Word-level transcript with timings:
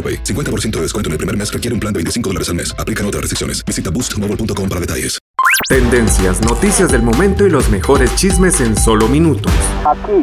AroPay. 0.00 0.24
50% 0.24 0.70
de 0.70 0.82
descuento 0.82 1.08
en 1.08 1.12
el 1.12 1.18
primer 1.18 1.36
mes 1.36 1.52
requiere 1.52 1.74
un 1.74 1.80
plan 1.80 1.92
de 1.92 1.98
25 1.98 2.30
dólares 2.30 2.48
al 2.48 2.54
mes. 2.54 2.74
Aplican 2.78 3.04
otras 3.04 3.20
restricciones. 3.20 3.62
Visita 3.66 3.90
boostmobile.com 3.90 4.68
para 4.68 4.80
detalles. 4.80 5.18
Tendencias, 5.68 6.40
noticias 6.40 6.90
del 6.90 7.02
momento 7.02 7.46
y 7.46 7.50
los 7.50 7.68
mejores 7.68 8.14
chismes 8.16 8.60
en 8.60 8.76
solo 8.76 9.08
minutos. 9.08 9.52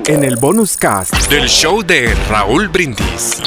En 0.07 0.23
el 0.23 0.35
bonus 0.35 0.75
cast 0.75 1.13
del 1.29 1.47
show 1.47 1.83
de 1.83 2.13
Raúl 2.29 2.67
Brindis. 2.67 3.41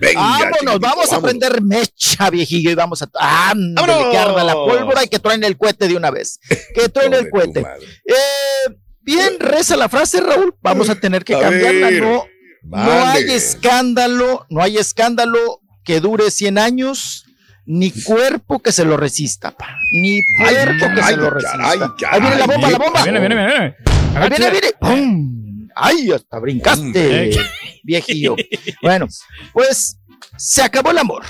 Venga. 0.00 0.14
Vámonos, 0.14 0.80
vamos 0.80 1.12
a 1.12 1.20
prender 1.20 1.62
mecha, 1.62 2.30
viejillo, 2.30 2.70
y 2.70 2.74
vamos 2.74 3.02
a. 3.02 3.08
¡Ándale, 3.50 4.10
que 4.10 4.18
arda 4.18 4.44
la 4.44 4.54
pólvora 4.54 5.04
y 5.04 5.08
que 5.08 5.18
truene 5.18 5.46
el 5.46 5.56
cohete 5.56 5.88
de 5.88 5.96
una 5.96 6.10
vez! 6.10 6.40
Que 6.74 6.88
truene 6.92 7.18
el 7.18 7.30
cohete. 7.30 7.60
Eh, 7.60 8.74
bien, 9.04 9.38
reza 9.38 9.76
la 9.76 9.88
frase, 9.88 10.20
Raúl. 10.20 10.54
Vamos 10.62 10.88
a 10.88 10.94
tener 10.94 11.24
que 11.24 11.38
cambiarla. 11.38 11.90
No, 11.90 12.26
no 12.62 13.06
hay 13.06 13.24
escándalo, 13.30 14.46
no 14.48 14.62
hay 14.62 14.78
escándalo 14.78 15.60
que 15.84 16.00
dure 16.00 16.30
100 16.30 16.58
años, 16.58 17.26
ni 17.66 17.90
cuerpo 17.90 18.60
que 18.60 18.72
se 18.72 18.84
lo 18.84 18.96
resista, 18.96 19.50
pa. 19.50 19.76
Ni 19.92 20.22
cuerpo 20.36 20.86
que 20.94 21.02
se 21.02 21.16
lo 21.16 21.30
resista. 21.30 21.70
Ahí 22.10 22.20
viene 22.20 22.36
la 22.36 22.46
bomba, 22.46 22.70
la 22.70 22.78
bomba. 22.78 23.02
Viene, 23.02 23.20
viene, 23.20 23.34
viene. 23.34 23.76
Ahí 24.14 24.28
viene, 24.30 24.50
viene. 24.50 24.68
¡Pum! 24.80 25.68
¡Ay, 25.76 26.12
hasta 26.12 26.38
brincaste, 26.38 27.36
viejillo! 27.82 28.36
Bueno, 28.80 29.08
pues 29.52 29.98
se 30.36 30.62
acabó 30.62 30.90
el 30.90 30.98
amor. 30.98 31.24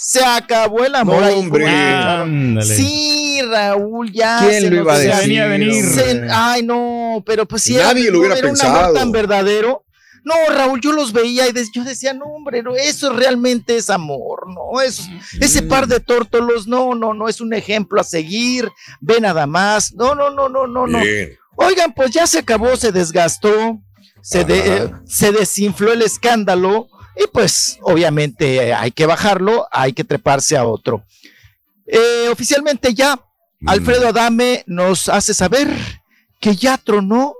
Se 0.00 0.24
acabó 0.24 0.84
el 0.84 0.94
amor. 0.94 1.20
No, 1.20 1.26
ahí, 1.26 1.34
hombre. 1.40 1.64
Sí, 2.76 3.40
Raúl, 3.42 4.12
ya. 4.12 4.38
¿Quién 4.40 4.60
se 4.62 4.70
lo 4.70 4.76
iba 4.76 4.94
a 4.94 4.98
decir? 4.98 5.20
Venía 5.22 5.44
a 5.44 5.48
venir. 5.48 5.84
se- 5.84 6.28
ay, 6.30 6.62
no, 6.62 7.20
pero 7.26 7.46
pues 7.46 7.62
sí. 7.64 7.74
Nadie 7.74 8.04
era, 8.04 8.12
lo 8.12 8.18
hubiera 8.20 8.38
era 8.38 8.48
un 8.52 8.60
amor 8.60 8.94
tan 8.94 9.10
verdadero. 9.10 9.84
No, 10.22 10.34
Raúl, 10.54 10.80
yo 10.80 10.92
los 10.92 11.12
veía 11.12 11.48
y 11.48 11.52
yo 11.74 11.82
decía, 11.82 12.12
no, 12.12 12.26
hombre, 12.26 12.62
no, 12.62 12.76
eso 12.76 13.12
realmente 13.12 13.76
es 13.76 13.88
amor, 13.88 14.46
no, 14.48 14.80
eso, 14.82 15.02
ese 15.40 15.62
par 15.62 15.86
de 15.86 16.00
tórtolos, 16.00 16.66
no, 16.66 16.94
no, 16.94 17.14
no, 17.14 17.28
es 17.28 17.40
un 17.40 17.54
ejemplo 17.54 17.98
a 18.00 18.04
seguir, 18.04 18.68
ve 19.00 19.20
nada 19.20 19.46
más, 19.46 19.94
no, 19.94 20.14
no, 20.14 20.28
no, 20.28 20.48
no, 20.50 20.66
no, 20.66 20.86
no. 20.86 20.98
Oigan, 21.56 21.94
pues 21.94 22.10
ya 22.10 22.26
se 22.26 22.40
acabó, 22.40 22.76
se 22.76 22.92
desgastó, 22.92 23.80
se, 24.20 24.44
de- 24.44 24.76
eh, 24.76 24.90
se 25.06 25.32
desinfló 25.32 25.92
el 25.92 26.02
escándalo 26.02 26.88
y 27.18 27.26
pues 27.32 27.78
obviamente 27.82 28.68
eh, 28.68 28.74
hay 28.74 28.90
que 28.92 29.06
bajarlo, 29.06 29.66
hay 29.72 29.92
que 29.92 30.04
treparse 30.04 30.56
a 30.56 30.64
otro. 30.64 31.02
Eh, 31.86 32.28
oficialmente 32.30 32.94
ya, 32.94 33.18
Mm. 33.60 33.68
Alfredo 33.70 34.06
Adame 34.06 34.62
nos 34.68 35.08
hace 35.08 35.34
saber 35.34 35.66
que 36.38 36.54
ya 36.54 36.78
tronó 36.78 37.34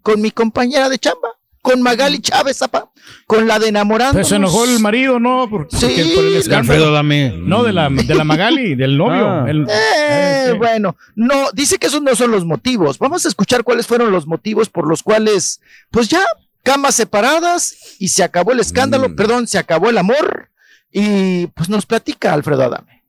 con 0.00 0.22
mi 0.22 0.30
compañera 0.30 0.88
de 0.88 0.98
chamba, 0.98 1.28
con 1.60 1.82
Magali 1.82 2.20
Chávez, 2.22 2.56
zapa, 2.56 2.90
con 3.26 3.46
la 3.46 3.58
de 3.58 3.68
enamorando. 3.68 4.14
Pues 4.14 4.28
se 4.28 4.36
enojó 4.36 4.64
el 4.64 4.78
marido, 4.80 5.20
¿no? 5.20 5.46
Por, 5.50 5.68
Sí. 5.70 5.76
porque 5.82 6.12
por 6.14 6.24
el 6.24 6.32
De 6.32 6.38
escándalo. 6.38 6.90
dame. 6.90 7.34
No, 7.36 7.62
de 7.64 7.74
la, 7.74 7.90
de 7.90 8.14
la 8.14 8.24
Magali, 8.24 8.74
del 8.76 8.96
novio. 8.96 9.28
Ah. 9.28 9.44
El- 9.46 9.68
Eh, 9.68 9.72
Eh, 10.08 10.48
sí. 10.52 10.56
Bueno, 10.56 10.96
no, 11.14 11.50
dice 11.52 11.76
que 11.76 11.88
esos 11.88 12.00
no 12.00 12.16
son 12.16 12.30
los 12.30 12.46
motivos. 12.46 12.98
Vamos 12.98 13.26
a 13.26 13.28
escuchar 13.28 13.62
cuáles 13.62 13.86
fueron 13.86 14.10
los 14.10 14.26
motivos 14.26 14.70
por 14.70 14.88
los 14.88 15.02
cuales, 15.02 15.60
pues 15.90 16.08
ya, 16.08 16.24
camas 16.72 16.94
separadas 16.94 17.74
y 17.98 18.08
se 18.08 18.22
acabó 18.22 18.52
el 18.52 18.60
escándalo, 18.60 19.08
Mm. 19.08 19.16
perdón, 19.16 19.46
se 19.46 19.58
acabó 19.58 19.88
el 19.90 19.98
amor 19.98 20.50
y 20.90 21.46
pues 21.48 21.68
nos 21.68 21.86
platica 21.86 22.32
Alfredo 22.32 22.62
Adame. 22.64 23.04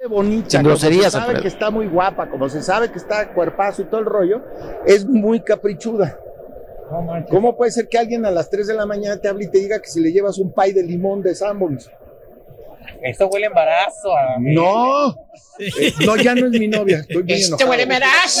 Qué 0.00 0.06
bonita, 0.06 0.50
Sin 0.50 0.62
como 0.62 0.76
se 0.76 0.92
sabe 0.92 1.06
Alfredo. 1.24 1.42
que 1.42 1.48
está 1.48 1.70
muy 1.70 1.86
guapa, 1.86 2.28
como 2.28 2.48
se 2.48 2.62
sabe 2.62 2.90
que 2.92 2.98
está 2.98 3.32
cuerpazo 3.32 3.82
y 3.82 3.84
todo 3.86 4.00
el 4.00 4.06
rollo, 4.06 4.42
es 4.86 5.06
muy 5.06 5.40
caprichuda. 5.40 6.18
¿Cómo 7.30 7.56
puede 7.56 7.72
ser 7.72 7.88
que 7.88 7.96
alguien 7.98 8.26
a 8.26 8.30
las 8.30 8.50
3 8.50 8.66
de 8.66 8.74
la 8.74 8.84
mañana 8.84 9.16
te 9.20 9.28
hable 9.28 9.44
y 9.46 9.50
te 9.50 9.58
diga 9.58 9.80
que 9.80 9.88
si 9.88 10.00
le 10.00 10.12
llevas 10.12 10.38
un 10.38 10.52
pay 10.52 10.72
de 10.72 10.82
limón 10.82 11.22
de 11.22 11.34
Sanborns? 11.34 11.90
Esto 13.04 13.26
huele 13.28 13.46
a 13.46 13.48
embarazo. 13.48 14.16
a- 14.16 14.36
No, 14.40 15.10
eh, 15.58 15.92
no, 16.06 16.16
ya 16.16 16.34
no 16.34 16.46
es 16.46 16.52
mi 16.52 16.66
novia, 16.68 16.98
estoy 17.00 17.22
muy 17.22 17.32
Este 17.32 17.46
enojado. 17.48 17.70
huele 17.70 17.82
a 17.82 17.84
embarazo. 17.84 18.40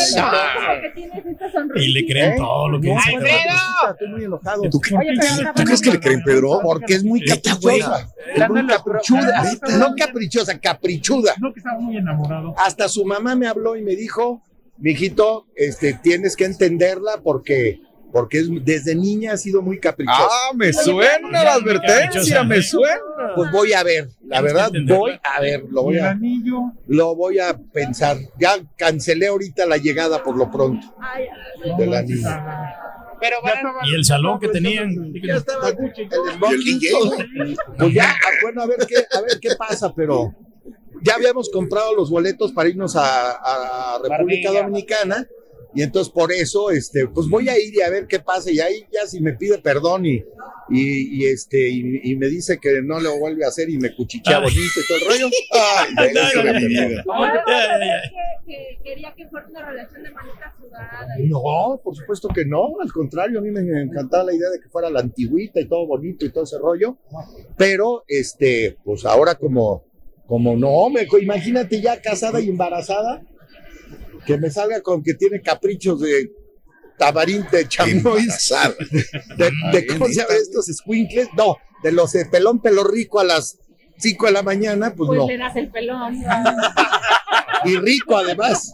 Y 1.76 1.88
le 1.92 2.06
creen 2.06 2.36
todo 2.36 2.68
lo 2.68 2.80
que 2.80 2.88
No, 2.88 2.94
dice. 2.94 3.10
pero 3.12 3.18
¡Alfredo! 3.20 3.90
Estoy 3.92 4.08
muy 4.08 4.24
enojado. 4.24 4.62
¿Tú, 4.70 4.80
qué- 4.80 4.94
Oye, 4.96 5.10
pero 5.18 5.34
está 5.34 5.52
¿tú 5.54 5.62
crees 5.64 5.80
que 5.82 5.90
le 5.90 6.00
creen, 6.00 6.22
Pedro? 6.24 6.60
Porque 6.62 6.94
es 6.94 7.04
muy 7.04 7.20
caprichosa. 7.24 8.08
Es 8.34 8.48
muy 8.48 8.66
caprichuda. 8.66 9.44
No 9.78 9.94
caprichosa, 9.96 10.58
caprichuda. 10.58 11.34
No, 11.40 11.52
que 11.52 11.60
estaba 11.60 11.78
muy 11.80 11.96
enamorado. 11.96 12.54
Hasta 12.58 12.88
su 12.88 13.04
mamá 13.04 13.34
me 13.34 13.46
habló 13.46 13.76
y 13.76 13.82
me 13.82 13.94
dijo, 13.96 14.42
mijito, 14.78 15.46
este, 15.56 15.94
tienes 16.02 16.36
que 16.36 16.44
entenderla 16.46 17.20
porque, 17.22 17.80
porque 18.14 18.38
es, 18.38 18.46
desde 18.64 18.94
niña 18.94 19.32
ha 19.32 19.36
sido 19.36 19.60
muy 19.60 19.80
caprichosa. 19.80 20.20
Ah, 20.22 20.52
me 20.54 20.72
suena 20.72 21.42
la 21.42 21.54
advertencia, 21.54 22.44
me 22.44 22.62
suena. 22.62 23.00
Pues 23.34 23.50
voy 23.50 23.72
a 23.72 23.82
ver, 23.82 24.08
la 24.28 24.40
verdad, 24.40 24.70
voy 24.86 25.18
a 25.20 25.40
ver, 25.40 25.64
lo 25.68 25.82
voy 25.82 25.98
a, 25.98 26.10
anillo. 26.10 26.60
lo 26.86 27.16
voy 27.16 27.40
a 27.40 27.58
pensar. 27.58 28.16
Ya 28.38 28.54
cancelé 28.76 29.26
ahorita 29.26 29.66
la 29.66 29.78
llegada 29.78 30.22
por 30.22 30.36
lo 30.36 30.48
pronto 30.48 30.94
de 31.76 31.86
la 31.88 32.02
niña. 32.02 32.72
Pero 33.20 33.38
a- 33.44 33.84
Y 33.84 33.96
el 33.96 34.04
salón 34.04 34.38
que 34.38 34.46
tenían. 34.46 35.12
Ya 35.14 35.34
estaba 35.34 35.70
el 35.70 35.76
smoking. 36.36 36.80
Pues 37.76 37.94
ya, 37.94 38.10
ah, 38.12 38.28
bueno, 38.42 38.62
a 38.62 38.66
ver 38.66 38.86
qué, 38.86 38.98
a 39.10 39.22
ver 39.22 39.40
qué 39.40 39.56
pasa, 39.58 39.92
pero 39.92 40.32
ya 41.02 41.16
habíamos 41.16 41.50
comprado 41.50 41.96
los 41.96 42.10
boletos 42.10 42.52
para 42.52 42.68
irnos 42.68 42.94
a, 42.94 43.32
a 43.32 43.98
República. 44.08 44.52
Dominicana. 44.52 45.26
Y 45.74 45.82
entonces 45.82 46.12
por 46.12 46.32
eso, 46.32 46.70
este, 46.70 47.08
pues 47.08 47.28
voy 47.28 47.48
a 47.48 47.58
ir 47.58 47.74
y 47.74 47.82
a 47.82 47.90
ver 47.90 48.06
qué 48.06 48.20
pasa. 48.20 48.50
Y 48.50 48.60
ahí 48.60 48.86
ya 48.92 49.06
si 49.06 49.20
me 49.20 49.32
pide 49.32 49.58
perdón 49.58 50.06
y, 50.06 50.24
y, 50.70 51.22
y, 51.22 51.24
este, 51.26 51.68
y, 51.68 52.00
y 52.04 52.16
me 52.16 52.28
dice 52.28 52.58
que 52.60 52.80
no 52.82 53.00
lo 53.00 53.18
vuelve 53.18 53.44
a 53.44 53.48
hacer 53.48 53.68
y 53.68 53.78
me 53.78 53.94
cuchichea 53.94 54.38
bonito 54.38 54.80
y 54.80 54.86
todo 54.86 54.98
el 54.98 55.04
rollo. 55.04 55.26
Ay, 55.96 56.12
de 56.12 56.20
eso 56.20 56.42
me 56.42 56.52
perdona. 56.52 57.04
que 58.46 58.78
quería 58.84 59.14
que 59.14 59.26
fuera 59.28 59.46
una 59.48 59.70
relación 59.70 60.02
de 60.02 60.10
manita 60.10 60.54
sudada. 60.58 61.06
No, 61.18 61.80
por 61.82 61.96
supuesto 61.96 62.28
que 62.28 62.44
no, 62.44 62.80
al 62.80 62.92
contrario, 62.92 63.38
a 63.38 63.42
mí 63.42 63.50
me 63.50 63.60
encantaba 63.82 64.24
la 64.24 64.34
idea 64.34 64.50
de 64.50 64.60
que 64.60 64.68
fuera 64.68 64.90
la 64.90 65.00
antigüita 65.00 65.60
y 65.60 65.68
todo 65.68 65.86
bonito 65.86 66.24
y 66.24 66.30
todo 66.30 66.44
ese 66.44 66.58
rollo, 66.58 66.98
pero 67.56 68.04
este, 68.08 68.76
pues 68.84 69.04
ahora 69.04 69.34
como, 69.34 69.84
como 70.26 70.56
no, 70.56 70.90
me, 70.90 71.06
imagínate 71.20 71.80
ya 71.80 72.00
casada 72.00 72.40
y 72.40 72.48
embarazada, 72.48 73.22
que 74.24 74.38
me 74.38 74.50
salga 74.50 74.80
con 74.80 75.02
que 75.02 75.14
tiene 75.14 75.40
caprichos 75.40 76.00
de 76.00 76.30
tabarín 76.98 77.46
de 77.50 77.68
chamois, 77.68 78.52
de, 79.36 79.50
de 79.72 79.86
cómo 79.86 80.06
se 80.06 80.14
llama 80.14 80.34
estos 80.34 80.66
squinkles, 80.66 81.28
no, 81.36 81.56
de 81.82 81.92
los 81.92 82.12
de 82.12 82.26
pelón 82.26 82.60
pelo 82.60 82.84
rico 82.84 83.20
a 83.20 83.24
las 83.24 83.58
5 83.98 84.26
de 84.26 84.32
la 84.32 84.42
mañana, 84.42 84.94
pues 84.94 85.08
Pues 85.08 85.18
no, 85.18 85.26
le 85.26 85.38
das 85.38 85.56
el 85.56 85.70
pelón. 85.70 86.22
y 87.64 87.76
rico 87.76 88.16
además, 88.16 88.72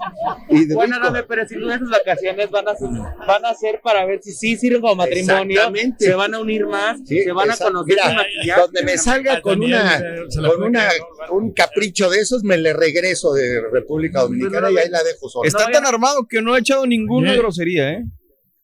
y 0.49 0.67
de 0.67 0.75
Bueno, 0.75 0.97
rico. 0.97 1.07
dame, 1.07 1.23
pero 1.25 1.47
sin 1.47 1.61
duda 1.61 1.77
esas 1.77 1.91
vacaciones 1.91 2.51
van 2.51 2.69
a, 2.69 2.75
ser, 2.77 2.89
van 3.27 3.45
a 3.45 3.55
ser 3.55 3.81
para 3.83 4.05
ver 4.05 4.21
si 4.23 4.33
sí 4.33 4.57
sirven 4.57 4.81
como 4.81 4.97
matrimonio, 4.97 5.57
Exactamente. 5.61 6.05
se 6.05 6.15
van 6.15 6.35
a 6.35 6.41
unir 6.41 6.67
más, 6.67 6.99
Sí, 7.07 7.23
se 7.23 7.33
van 7.33 7.51
a 7.51 7.57
conocer 7.57 7.97
Mira, 8.43 8.57
donde 8.59 8.83
me 8.83 8.99
salga 8.99 9.41
con 9.41 9.63
una 9.63 10.03
con 10.49 10.63
una 10.63 10.89
un 11.31 11.53
capricho 11.53 12.11
de 12.11 12.21
esos 12.21 12.43
me 12.45 12.57
le 12.59 12.73
regreso 12.73 13.33
de 13.33 13.61
República 13.73 14.23
Dominicana 14.23 14.71
y 14.71 14.79
ahí 14.79 14.89
la 14.89 15.03
dejo 15.03 15.29
sola. 15.29 15.47
Está 15.49 15.71
tan 15.71 15.87
armado 15.87 16.27
que 16.29 16.41
no 16.43 16.55
ha 16.55 16.59
echado 16.59 16.87
ninguna 16.87 17.35
grosería, 17.35 17.91
¿eh? 17.93 18.05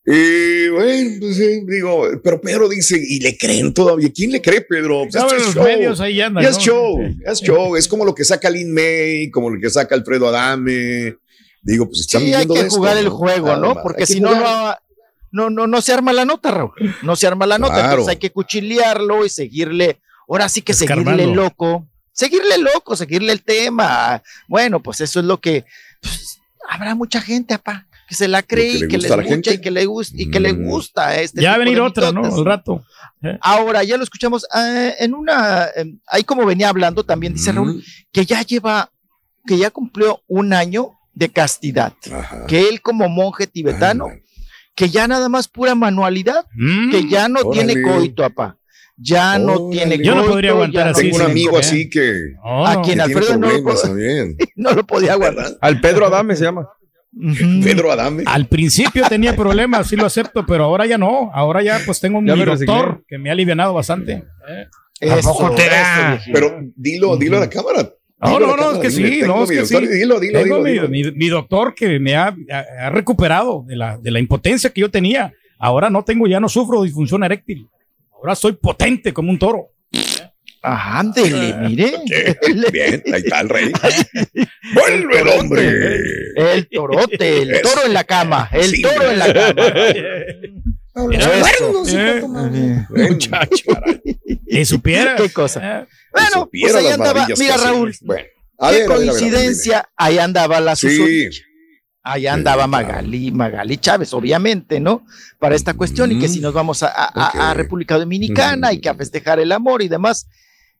Eh, 0.08 0.68
bueno, 0.72 1.16
pues, 1.20 1.38
eh, 1.40 1.62
digo, 1.66 2.06
pero 2.22 2.40
Pedro 2.40 2.68
dice, 2.68 2.96
y 2.96 3.18
le 3.20 3.36
creen 3.36 3.74
todavía. 3.74 4.10
¿Quién 4.14 4.30
le 4.30 4.40
cree, 4.40 4.60
Pedro? 4.60 5.02
Pues, 5.10 5.16
es 5.16 5.32
los 5.46 5.54
show. 5.54 5.64
medios 5.64 6.00
ahí 6.00 6.20
andan, 6.20 6.44
Ya 6.44 6.50
es 6.50 6.56
¿no? 6.58 6.62
show, 6.62 6.98
es 7.26 7.40
show. 7.42 7.76
Es 7.76 7.88
como 7.88 8.04
lo 8.04 8.14
que 8.14 8.24
saca 8.24 8.48
Lin 8.48 8.72
May, 8.72 9.30
como 9.32 9.50
lo 9.50 9.60
que 9.60 9.68
saca 9.68 9.94
Alfredo 9.96 10.28
Adame. 10.28 11.16
Digo, 11.60 11.86
pues 11.88 12.02
están 12.02 12.22
Sí, 12.22 12.32
hay 12.32 12.46
que 12.46 12.54
de 12.54 12.60
esto, 12.60 12.76
jugar 12.76 12.96
el 12.96 13.06
¿no? 13.06 13.10
juego, 13.10 13.56
¿no? 13.56 13.82
Porque 13.82 14.06
si 14.06 14.20
no, 14.20 14.32
no, 14.36 14.76
no, 15.32 15.50
no, 15.50 15.66
no 15.66 15.80
se 15.82 15.92
arma 15.92 16.12
la 16.12 16.24
nota, 16.24 16.52
Raúl. 16.52 16.70
No 17.02 17.16
se 17.16 17.26
arma 17.26 17.44
la 17.44 17.58
nota. 17.58 17.74
Claro. 17.74 17.90
Entonces 17.90 18.10
hay 18.10 18.16
que 18.18 18.30
cuchilearlo 18.30 19.26
y 19.26 19.28
seguirle. 19.28 19.98
Ahora 20.28 20.48
sí 20.48 20.62
que 20.62 20.72
seguirle 20.74 21.02
Escarbando. 21.02 21.34
loco. 21.42 21.88
Seguirle 22.12 22.58
loco, 22.58 22.94
seguirle 22.94 23.32
el 23.32 23.42
tema. 23.42 24.22
Bueno, 24.46 24.80
pues 24.80 25.00
eso 25.00 25.18
es 25.18 25.26
lo 25.26 25.40
que. 25.40 25.64
pues, 26.00 26.38
habrá 26.68 26.94
mucha 26.94 27.20
gente, 27.20 27.54
apá, 27.54 27.86
que 28.08 28.14
se 28.14 28.28
la 28.28 28.42
cree 28.42 28.86
que 28.88 28.98
le 28.98 29.08
y 29.08 29.08
que 29.08 29.10
le 29.20 29.24
gusta 29.26 29.50
a 29.50 29.54
y 29.54 29.58
que 29.60 29.70
le 29.70 29.84
gusta 29.86 30.16
y 30.16 30.30
que 30.30 30.40
le 30.40 30.52
gusta 30.52 31.20
este 31.20 31.42
Ya 31.42 31.50
va 31.50 31.54
a 31.56 31.58
venir 31.58 31.80
otra, 31.80 32.12
¿no? 32.12 32.24
Al 32.24 32.44
rato. 32.44 32.84
Eh. 33.22 33.36
Ahora, 33.40 33.82
ya 33.82 33.96
lo 33.96 34.04
escuchamos 34.04 34.46
eh, 34.56 34.94
en 35.00 35.14
una, 35.14 35.66
eh, 35.76 35.94
ahí 36.06 36.22
como 36.22 36.44
venía 36.46 36.68
hablando 36.68 37.04
también, 37.04 37.32
dice 37.34 37.52
Mm. 37.52 37.56
Raúl, 37.56 37.84
que 38.12 38.24
ya 38.26 38.42
lleva, 38.42 38.90
que 39.46 39.58
ya 39.58 39.70
cumplió 39.70 40.22
un 40.28 40.52
año 40.52 40.90
de 41.14 41.30
castidad, 41.30 41.94
Ajá. 42.12 42.46
que 42.46 42.68
él 42.68 42.80
como 42.82 43.08
monje 43.08 43.46
tibetano, 43.46 44.06
que 44.74 44.90
ya 44.90 45.08
nada 45.08 45.28
más 45.28 45.48
pura 45.48 45.74
manualidad, 45.74 46.44
Mm. 46.54 46.90
que 46.90 47.08
ya 47.08 47.28
no 47.28 47.40
Órale. 47.40 47.72
tiene 47.74 47.82
coito, 47.82 48.22
apá. 48.24 48.58
Ya 48.98 49.38
no 49.38 49.54
Órale. 49.54 49.76
tiene 49.88 50.04
Yo 50.04 50.14
no 50.14 50.24
podría 50.26 50.50
aguantar 50.52 50.88
así, 50.88 51.02
Tengo 51.10 51.16
un 51.16 51.22
amigo 51.22 51.52
sí. 51.62 51.66
así 51.68 51.90
que, 51.90 52.12
¿A 52.44 52.76
que 52.76 52.82
tiene 52.88 53.02
Alfredo 53.02 53.36
no 53.38 53.50
lo 53.50 53.74
también. 53.80 54.36
no 54.56 54.72
lo 54.72 54.86
podía 54.86 55.12
aguantar. 55.14 55.56
Al 55.60 55.80
Pedro 55.80 56.06
Adame 56.06 56.36
se 56.36 56.44
llama. 56.44 56.68
Pedro 57.62 57.90
Adame. 57.92 58.24
Al 58.26 58.46
principio 58.46 59.04
tenía 59.08 59.34
problemas, 59.34 59.88
sí 59.88 59.96
lo 59.96 60.04
acepto, 60.06 60.44
pero 60.46 60.64
ahora 60.64 60.86
ya 60.86 60.98
no. 60.98 61.30
Ahora 61.32 61.62
ya 61.62 61.80
pues 61.86 62.00
tengo 62.00 62.20
resigné. 62.20 62.66
doctor 62.66 63.04
que 63.08 63.18
me 63.18 63.30
ha 63.30 63.32
alivianado 63.32 63.72
bastante. 63.74 64.24
Eso, 65.00 65.32
poco 65.32 65.54
te 65.54 65.66
da? 65.68 65.80
eso, 65.82 66.10
viejito. 66.10 66.32
Pero 66.38 66.60
dilo, 66.76 67.16
dilo 67.16 67.36
a 67.38 67.40
la 67.40 67.50
cámara. 67.50 67.90
No, 68.18 68.40
no, 68.40 68.56
no, 68.56 68.72
es 68.72 68.78
que 68.78 68.90
sí, 68.90 69.20
no, 69.26 69.44
es 69.44 69.50
que 69.50 69.66
sí. 69.66 69.76
Dilo, 69.86 70.18
dilo, 70.18 70.42
Tengo 70.42 70.62
dilo, 70.64 70.88
mi, 70.88 71.02
dilo. 71.02 71.12
mi- 71.12 71.16
mi 71.18 71.28
doctor 71.28 71.74
que 71.74 71.98
me 72.00 72.16
ha, 72.16 72.34
ha- 72.50 72.86
ha 72.86 72.90
recuperado 72.90 73.62
de 73.66 73.76
la, 73.76 73.98
de 73.98 74.10
la 74.10 74.20
impotencia 74.20 74.70
que 74.70 74.80
yo 74.80 74.90
tenía. 74.90 75.32
Ahora 75.58 75.90
no 75.90 76.02
tengo, 76.02 76.26
ya 76.26 76.40
no 76.40 76.48
sufro 76.48 76.82
disfunción 76.82 77.24
eréctil. 77.24 77.68
Ahora 78.14 78.34
soy 78.34 78.52
potente 78.52 79.12
como 79.12 79.30
un 79.30 79.38
toro. 79.38 79.68
Ajá, 80.68 80.98
ándele, 80.98 81.54
mire. 81.68 81.94
Ok, 81.94 82.72
Bien, 82.72 83.02
ahí 83.12 83.22
está 83.22 83.40
el 83.40 83.48
rey. 83.48 83.72
Vuelve 84.74 85.20
el 85.20 85.28
hombre. 85.28 85.72
El 86.36 86.68
torote, 86.68 87.42
el 87.42 87.60
toro 87.62 87.86
en 87.86 87.94
la 87.94 88.02
cama, 88.02 88.48
el 88.52 88.70
Sí, 88.70 88.82
toro 88.82 89.10
en 89.10 89.18
la 89.18 89.32
cama. 89.32 89.74
Tu 92.20 92.28
madre. 92.28 92.86
Muchacho. 92.88 93.64
Que 94.48 94.64
supiera. 94.64 95.14
Qué 95.16 95.30
cosa. 95.30 95.82
Eh, 95.82 95.86
Bueno, 96.10 96.30
supiera 96.32 96.72
pues 96.72 96.84
ahí 96.84 96.90
andaba, 96.92 97.26
mira. 97.38 97.56
Raúl, 97.58 97.94
Bueno, 98.00 98.24
a 98.58 98.70
qué 98.70 98.76
ver, 98.78 98.82
a 98.86 98.88
ver, 98.88 98.98
a 98.98 99.02
ver, 99.02 99.06
coincidencia, 99.08 99.88
ahí 99.96 100.18
andaba 100.18 100.58
la 100.60 100.74
Sí. 100.74 101.28
Ahí 102.02 102.26
andaba. 102.26 102.66
Magali, 102.66 103.30
Magali 103.30 103.76
Chávez, 103.76 104.12
obviamente, 104.14 104.80
¿no? 104.80 105.04
Para 105.38 105.54
esta 105.54 105.74
cuestión 105.74 106.12
y 106.12 106.18
que 106.18 106.28
Mm. 106.28 106.32
si 106.32 106.40
nos 106.40 106.54
vamos 106.54 106.82
a. 106.82 107.52
República 107.54 107.98
Dominicana 107.98 108.72
y 108.72 108.80
que 108.80 108.88
a 108.88 108.94
festejar 108.94 109.38
el 109.38 109.52
amor 109.52 109.82
y 109.82 109.88
demás. 109.88 110.26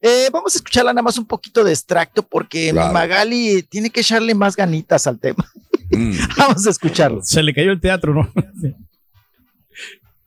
Eh, 0.00 0.28
vamos 0.32 0.54
a 0.54 0.58
escucharla 0.58 0.92
nada 0.92 1.02
más 1.02 1.18
un 1.18 1.26
poquito 1.26 1.64
de 1.64 1.72
extracto 1.72 2.22
porque 2.22 2.70
Claro. 2.70 2.92
Magali 2.92 3.62
tiene 3.62 3.90
que 3.90 4.00
echarle 4.00 4.34
más 4.34 4.54
ganitas 4.56 5.06
al 5.06 5.18
tema. 5.18 5.44
Mm. 5.90 6.12
Vamos 6.38 6.66
a 6.66 6.70
escucharlo. 6.70 7.22
Se 7.22 7.42
le 7.42 7.54
cayó 7.54 7.72
el 7.72 7.80
teatro, 7.80 8.12
¿no? 8.12 8.28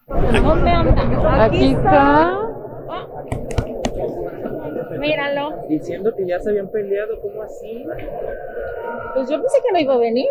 ¿Dónde 0.08 0.72
anda? 0.72 1.44
Aquí 1.44 1.74
está. 1.74 2.40
Míralo. 4.98 5.66
Diciendo 5.70 6.14
que 6.16 6.26
ya 6.28 6.40
se 6.40 6.50
habían 6.50 6.70
peleado, 6.72 7.20
¿cómo 7.22 7.44
así? 7.44 7.86
Pues 9.14 9.30
yo 9.30 9.40
pensé 9.40 9.58
que 9.66 9.72
no 9.72 9.80
iba 9.80 9.94
a 9.94 9.98
venir. 9.98 10.28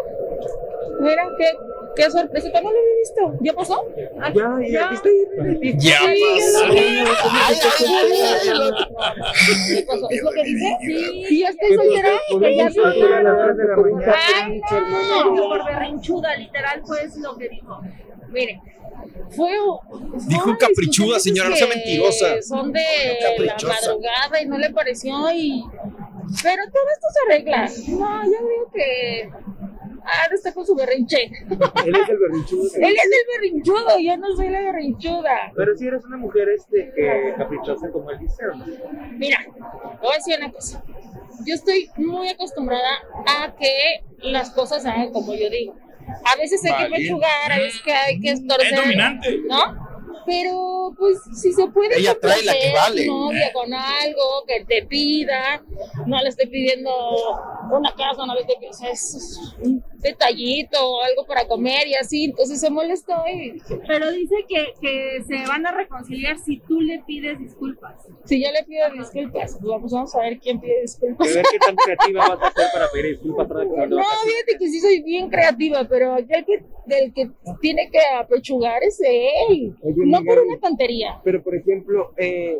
Mira, 1.01 1.23
qué, 1.39 1.45
qué 1.99 2.11
sorpresa. 2.11 2.49
¿Cómo 2.53 2.71
lo 2.71 2.79
había 2.79 2.97
visto? 3.01 3.35
¿Ya 3.41 3.53
pasó? 3.53 3.85
Ah, 4.21 4.31
Ya, 4.33 4.57
ya. 4.67 4.91
Ya 5.79 5.99
¿Qué 9.69 9.83
pasó? 9.87 10.07
¿Es 10.11 10.23
lo 10.23 10.31
que 10.31 10.43
dice? 10.45 10.77
Sí. 10.81 11.25
¿Y 11.31 11.41
ya 11.41 11.49
estoy 11.49 11.75
soltera? 11.75 12.11
Que 12.41 12.57
ya 12.57 12.69
podemos 12.69 12.87
hacer 12.87 13.13
a 13.13 13.23
las 13.23 13.45
tres 13.45 13.57
de 13.57 13.65
la 13.65 13.77
mañana, 13.77 14.17
Ay, 14.39 14.63
no. 15.35 15.49
Por 15.49 15.65
berrinchuda, 15.65 16.37
literal, 16.37 16.83
fue 16.87 17.03
eso 17.03 17.19
lo 17.21 17.37
que 17.37 17.49
dijo. 17.49 17.81
Mire. 18.29 18.61
Fue, 19.31 19.53
Dijo 20.27 20.57
caprichuda, 20.59 21.19
señora, 21.21 21.51
no 21.51 21.57
sea 21.57 21.67
mentirosa. 21.67 22.41
Son 22.43 22.73
de 22.73 22.81
la 23.21 23.55
madrugada 23.69 24.43
y 24.43 24.47
no 24.47 24.57
le 24.59 24.71
pareció 24.71 25.15
y... 25.35 25.65
Pero 26.43 26.63
todo 26.67 26.83
esto 26.95 27.07
se 27.13 27.21
arregla. 27.27 27.71
No, 27.99 28.25
yo 28.25 28.31
digo 28.31 28.71
que... 28.73 29.31
Ah, 30.11 30.27
no 30.31 30.37
está 30.37 30.55
con 30.55 30.65
su 30.65 30.75
berrinche. 30.75 31.25
Él 31.85 31.97
es 31.97 32.09
el 32.09 32.19
berrinchudo. 32.19 32.71
Él 32.77 32.97
es 32.97 33.05
el 33.05 33.41
berrinchudo, 33.41 33.99
yo 34.01 34.17
no 34.17 34.35
soy 34.35 34.49
la 34.49 34.61
berrinchuda. 34.63 35.53
Pero 35.55 35.77
si 35.77 35.87
eres 35.87 36.03
una 36.05 36.17
mujer 36.17 36.49
este 36.49 36.91
que 36.95 37.35
caprichosa 37.37 37.91
como 37.91 38.11
él 38.11 38.19
dice, 38.19 38.47
¿o 38.47 38.55
no? 38.55 38.65
Mira, 39.13 39.39
te 39.45 39.99
voy 40.01 40.13
a 40.13 40.17
decir 40.17 40.37
una 40.39 40.51
cosa. 40.51 40.83
Yo 41.45 41.55
estoy 41.55 41.91
muy 41.97 42.29
acostumbrada 42.29 42.89
a 43.27 43.55
que 43.55 44.03
las 44.21 44.51
cosas 44.51 44.83
se 44.83 44.89
hagan 44.89 45.13
como 45.13 45.35
yo 45.35 45.51
digo. 45.51 45.77
A 46.25 46.37
veces 46.37 46.65
hay 46.65 46.85
que 46.85 46.97
pechugar, 46.97 47.53
a 47.53 47.59
veces 47.59 47.83
que 47.83 47.93
hay 47.93 48.19
que 48.19 48.31
estorcer. 48.31 48.73
Es 48.73 48.81
dominante. 48.81 49.39
¿No? 49.47 49.88
Pero, 50.29 50.95
pues, 50.99 51.19
si 51.41 51.53
se 51.55 51.67
puede 51.69 51.99
Ella 51.99 52.19
trae 52.21 52.43
la 52.45 52.53
que 52.53 52.71
vale. 52.73 53.07
novia 53.07 53.51
con 53.55 53.73
algo 53.73 54.45
que 54.47 54.63
te 54.67 54.87
pida, 54.87 55.65
no 56.07 56.21
le 56.23 56.29
estoy 56.29 56.47
pidiendo 56.49 56.91
una 57.71 57.91
casa, 57.97 58.27
no 58.27 58.35
le 58.35 58.43
estoy 58.43 58.57
pidiendo, 58.57 58.77
o 58.77 58.79
sea, 58.79 58.91
es 58.91 59.55
un 59.63 59.83
detallito, 60.01 61.03
algo 61.03 61.27
para 61.27 61.49
comer 61.49 61.89
y 61.89 61.95
así, 61.95 62.27
entonces 62.27 62.61
se 62.61 62.71
molestó 62.71 63.15
y 63.33 63.61
Pero 63.87 64.11
dice 64.13 64.37
que, 64.49 64.67
que 64.81 65.23
se 65.27 65.47
van 65.47 65.67
a 65.67 65.73
reconciliar 65.73 66.39
si 66.39 66.61
tú 66.61 66.81
le 66.81 67.01
pides 67.07 67.39
disculpas. 67.39 67.95
si 68.27 68.43
yo 68.45 68.51
le 68.53 68.65
pido 68.65 68.89
disculpas, 68.91 69.57
pues 69.59 69.65
vamos, 69.65 69.93
vamos 69.93 70.15
a 70.15 70.21
ver 70.21 70.39
quién 70.39 70.61
pide 70.61 70.83
disculpas. 70.83 71.27
A 71.29 71.35
ver 71.35 71.45
qué 71.51 71.59
tan 71.59 71.75
creativa 71.75 72.29
vas 72.29 72.43
a 72.43 72.53
ser 72.53 72.69
para 72.73 72.89
pedir 72.91 73.07
disculpas 73.13 73.49
para 73.49 73.65
No, 73.65 73.97
fíjate 74.25 74.59
que 74.59 74.69
sí 74.69 74.79
soy 74.81 75.03
bien 75.03 75.31
creativa, 75.31 75.85
pero 75.89 76.15
aquel 76.15 76.45
que, 76.45 76.63
del 76.87 77.13
que 77.13 77.31
tiene 77.61 77.91
que 77.91 77.99
apechugar 78.21 78.83
es 78.85 79.01
él. 79.01 79.75
Oye, 79.83 79.95
no 80.07 80.18
por 80.25 80.39
una 80.41 80.59
tontería. 80.59 81.21
Pero, 81.25 81.43
por 81.43 81.55
ejemplo, 81.55 82.13
eh, 82.17 82.59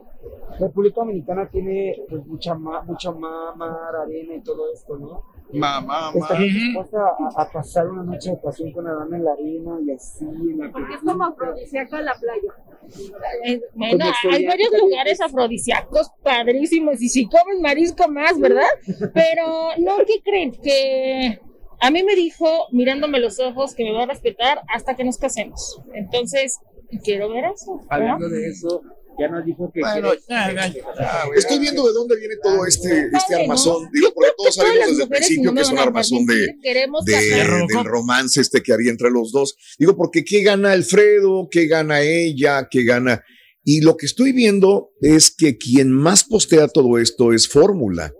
República 0.59 1.01
Dominicana 1.01 1.49
tiene 1.51 1.95
pues, 2.09 2.25
mucha, 2.27 2.55
ma- 2.55 2.83
mucho 2.83 3.13
ma- 3.15 3.55
mar, 3.55 3.95
arena 4.05 4.35
y 4.35 4.41
todo 4.41 4.73
esto, 4.73 4.97
¿no? 4.97 5.23
Mamá, 5.53 6.13
mamá. 6.13 6.13
¿Estarías 6.15 6.53
dispuesta 6.55 6.99
a, 7.37 7.43
a 7.43 7.51
pasar 7.51 7.89
una 7.89 8.03
noche 8.03 8.31
de 8.33 8.37
pasión 8.37 8.71
con 8.73 8.87
Adán 8.87 9.13
en 9.15 9.25
la 9.25 9.33
arena 9.33 9.79
y 9.85 9.91
así? 9.93 10.25
En 10.25 10.59
la 10.59 10.71
Porque 10.71 10.95
es 10.95 11.01
como 11.01 11.25
afrodisíaca 11.25 12.03
la 12.03 12.13
playa. 12.21 12.53
Eh, 13.47 13.61
Bueno, 13.75 14.05
hay 14.31 14.47
varios 14.47 14.71
lugares 14.79 15.21
afrodisíacos 15.21 16.11
padrísimos 16.23 17.01
y 17.03 17.09
si 17.09 17.27
comen 17.27 17.61
marisco 17.63 18.09
más, 18.09 18.39
¿verdad? 18.39 18.69
Pero 19.15 19.71
no, 19.79 19.97
¿qué 20.07 20.21
creen? 20.23 20.53
Que 20.53 21.41
a 21.81 21.91
mí 21.91 22.03
me 22.03 22.15
dijo, 22.15 22.47
mirándome 22.73 23.19
los 23.21 23.39
ojos, 23.41 23.75
que 23.75 23.85
me 23.85 23.93
va 23.93 24.03
a 24.03 24.07
respetar 24.07 24.63
hasta 24.69 24.97
que 24.97 25.05
nos 25.05 25.17
casemos. 25.19 25.81
Entonces, 25.95 26.59
quiero 27.05 27.29
ver 27.31 27.45
eso. 27.55 27.81
Hablando 27.91 28.29
de 28.29 28.49
eso, 28.49 28.83
ya 29.19 29.29
nos 29.29 29.45
dijo 29.45 29.71
que... 29.73 29.81
Bueno, 29.81 30.11
quiere- 30.11 30.23
ya, 30.29 30.53
ya, 30.55 30.73
ya, 30.73 31.25
Estoy 31.37 31.59
viendo 31.59 31.87
de 31.87 31.93
dónde 31.93 32.17
viene 32.17 32.35
todo 32.43 32.65
este, 32.67 33.09
este 33.13 33.35
armazón. 33.35 33.89
Digo, 33.93 34.13
porque 34.15 34.31
todos 34.37 34.55
sabemos 34.55 34.89
desde 34.89 35.03
el 35.03 35.09
principio 35.09 35.55
que 35.55 35.61
es 35.61 35.71
un 35.71 35.79
armazón 35.79 36.27
de, 36.27 36.35
de- 37.05 37.17
del 37.69 37.85
romance 37.85 38.41
este 38.41 38.63
que 38.63 38.73
había 38.73 38.91
entre 38.91 39.11
los 39.11 39.33
dos. 39.33 39.57
Digo, 39.79 39.97
porque 39.97 40.25
¿qué 40.25 40.43
gana 40.43 40.73
Alfredo? 40.73 41.49
¿Qué 41.51 41.67
gana 41.67 42.01
ella? 42.03 42.69
¿Qué 42.71 42.85
gana? 42.85 43.23
Y 43.65 43.83
lo 43.83 43.97
que 43.97 44.07
estoy 44.07 44.33
viendo 44.33 44.93
es 45.03 45.31
que 45.37 45.59
quien 45.59 45.91
más 45.91 46.25
postea 46.25 46.69
todo 46.69 46.99
esto 46.99 47.33
es 47.35 47.49
Fórmula. 47.49 48.13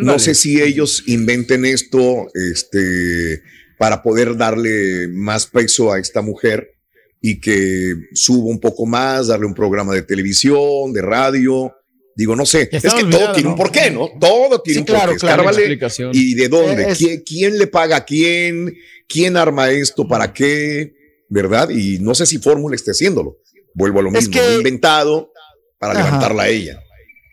No 0.00 0.18
sé 0.18 0.34
si 0.34 0.60
ellos 0.60 1.04
inventen 1.06 1.64
esto 1.64 2.26
este, 2.50 3.42
para 3.78 4.02
poder 4.02 4.36
darle 4.36 5.06
más 5.08 5.46
peso 5.46 5.92
a 5.92 5.98
esta 5.98 6.20
mujer 6.22 6.77
y 7.20 7.40
que 7.40 7.94
suba 8.14 8.48
un 8.50 8.60
poco 8.60 8.86
más, 8.86 9.26
darle 9.28 9.46
un 9.46 9.54
programa 9.54 9.94
de 9.94 10.02
televisión, 10.02 10.92
de 10.92 11.02
radio. 11.02 11.74
Digo, 12.14 12.34
no 12.34 12.44
sé. 12.46 12.68
Que 12.68 12.78
Es 12.78 12.82
que 12.82 12.88
olvidado, 12.88 13.24
todo 13.26 13.32
tiene 13.34 13.48
un 13.50 13.56
porqué, 13.56 13.90
¿no? 13.90 14.08
Todo 14.20 14.60
tiene 14.60 14.74
Sí, 14.74 14.80
un 14.80 14.86
claro, 14.86 15.06
porqué. 15.12 15.20
claro. 15.20 15.42
Explicación. 15.50 16.10
¿Y 16.14 16.34
de 16.34 16.48
dónde? 16.48 16.90
Es- 16.90 16.98
¿Quién, 16.98 17.22
quién 17.24 17.58
le 17.58 17.66
paga 17.68 17.96
a 17.98 18.04
quién? 18.04 18.76
¿Quién 19.08 19.36
arma 19.36 19.70
esto? 19.70 20.06
¿Para 20.08 20.32
qué? 20.32 20.94
¿Verdad? 21.28 21.70
Y 21.70 21.98
no 22.00 22.14
sé 22.14 22.26
si 22.26 22.38
Fórmula 22.38 22.74
esté 22.74 22.90
haciéndolo. 22.90 23.38
Vuelvo 23.74 24.00
a 24.00 24.02
lo 24.02 24.10
mismo. 24.10 24.32
que- 24.32 24.54
inventado 24.56 25.32
para 25.78 25.92
Ajá. 25.92 26.04
levantarla 26.04 26.42
a 26.44 26.48
ella. 26.48 26.80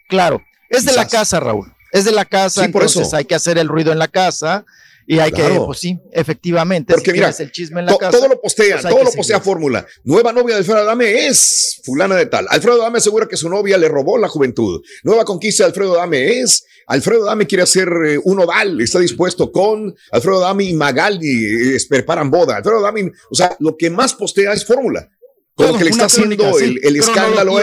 Claro, 0.07 0.41
es 0.69 0.85
de 0.85 0.93
la 0.93 1.07
casa, 1.07 1.39
Raúl. 1.39 1.71
Es 1.91 2.05
de 2.05 2.11
la 2.11 2.25
casa, 2.25 2.65
Sí, 2.65 2.71
por 2.71 2.81
entonces 2.83 3.07
eso. 3.07 3.15
hay 3.15 3.25
que 3.25 3.33
hacer 3.35 3.57
el 3.57 3.67
ruido 3.67 3.91
en 3.91 3.97
la 3.99 4.07
casa 4.09 4.65
Y 5.07 5.19
hay 5.19 5.31
que, 5.31 5.43
pues 5.65 5.79
sí, 5.79 5.99
efectivamente, 6.11 6.93
Porque 6.93 7.11
si 7.11 7.17
mira, 7.17 7.33
el 7.37 7.51
chisme 7.51 7.79
en 7.81 7.85
la 7.85 7.91
To- 7.91 7.97
casa. 7.99 8.17
todo 8.17 8.27
lo 8.27 8.41
postea, 8.41 8.79
pues 8.81 8.93
todo 8.93 9.03
lo 9.03 9.11
postea 9.11 9.39
fórmula. 9.39 9.85
Nueva 10.03 10.33
novia 10.33 10.55
de 10.55 10.59
Alfredo 10.59 10.79
Adame 10.79 11.27
es 11.27 11.79
fulana 11.83 12.15
de 12.15 12.25
tal. 12.25 12.47
Alfredo 12.49 12.81
Adame 12.81 12.97
asegura 12.97 13.27
que 13.27 13.37
su 13.37 13.47
novia 13.47 13.77
le 13.77 13.87
robó 13.87 14.17
la 14.17 14.27
juventud. 14.27 14.81
Nueva 15.03 15.23
conquista 15.23 15.63
de 15.63 15.67
Alfredo 15.67 15.95
Adame 15.95 16.39
es. 16.39 16.65
Alfredo 16.87 17.25
Adame 17.25 17.45
quiere 17.47 17.63
hacer 17.63 17.87
eh, 18.07 18.19
un 18.23 18.39
oval, 18.39 18.79
está 18.81 18.99
dispuesto 18.99 19.51
con 19.51 19.95
Alfredo 20.11 20.43
Adame 20.43 20.65
y 20.65 20.73
Magali, 20.73 21.75
eh, 21.75 21.77
preparan 21.89 22.31
boda. 22.31 22.57
Alfredo 22.57 22.79
Adame, 22.79 23.11
o 23.29 23.35
sea, 23.35 23.55
lo 23.59 23.75
que 23.77 23.89
más 23.89 24.13
postea 24.15 24.53
es 24.53 24.65
fórmula. 24.65 25.09
Como 25.55 25.77
que 25.77 25.85
le 25.85 25.91
está 25.91 26.07
crónica, 26.09 26.47
haciendo 26.49 26.59
sí, 26.59 26.65
el, 26.65 26.79
el 26.83 26.95
escándalo 26.97 27.57
a 27.57 27.61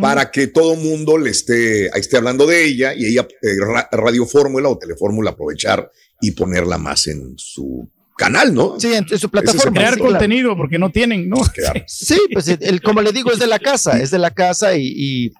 para 0.00 0.30
que 0.30 0.46
todo 0.48 0.74
mundo 0.76 1.16
le 1.18 1.30
esté, 1.30 1.86
esté 1.98 2.16
hablando 2.16 2.46
de 2.46 2.64
ella 2.64 2.94
y 2.94 3.06
ella, 3.06 3.26
eh, 3.42 3.48
ra- 3.60 3.88
Radio 3.92 4.26
Fórmula 4.26 4.68
o 4.68 4.78
Telefórmula, 4.78 5.30
aprovechar 5.30 5.90
y 6.20 6.32
ponerla 6.32 6.76
más 6.78 7.06
en 7.06 7.34
su 7.36 7.88
canal, 8.16 8.52
¿no? 8.52 8.78
Sí, 8.78 8.92
en, 8.92 9.06
su 9.18 9.30
plataforma. 9.30 9.72
Crear 9.72 9.96
contenido 9.98 10.56
porque 10.56 10.78
no 10.78 10.90
tienen, 10.90 11.28
¿no? 11.28 11.36
Sí, 11.86 12.18
pues 12.32 12.48
el, 12.48 12.82
como 12.82 13.00
le 13.00 13.12
digo, 13.12 13.32
es 13.32 13.38
de 13.38 13.46
la 13.46 13.58
casa, 13.58 14.00
es 14.00 14.10
de 14.10 14.18
la 14.18 14.30
casa 14.32 14.76
y, 14.76 14.92
y, 14.94 15.32